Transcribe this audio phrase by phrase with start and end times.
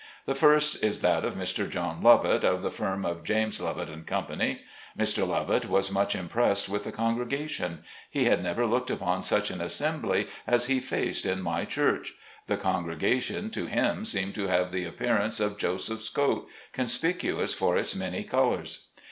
[0.25, 1.69] The first is that of Mr.
[1.69, 4.61] John Lovett, of the firm of James Lovett & Company.
[4.97, 5.27] Mr.
[5.27, 10.25] Lovett was much impressed with the congregation; he had never looked upon such an assembly
[10.47, 12.07] as he faced in my 92 SLATE CABIN TO PULPIT.
[12.09, 12.15] church.
[12.47, 17.93] The congregation to him seemed to have the appearance of Joseph's coat, conspicuous for its
[17.93, 18.87] many colors.